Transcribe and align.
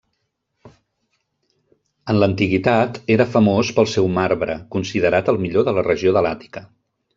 En 2.13 2.21
l'antiguitat, 2.23 2.97
era 3.17 3.29
famós 3.35 3.71
pel 3.77 3.91
seu 3.93 4.09
marbre, 4.17 4.57
considerat 4.79 5.33
el 5.35 5.41
millor 5.45 5.69
de 5.71 5.79
la 5.81 5.87
regió 5.93 6.19
de 6.19 6.27
l'Àtica. 6.29 6.69